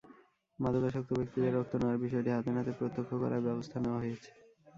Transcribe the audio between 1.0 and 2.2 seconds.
ব্যক্তিদের রক্ত নেওয়ার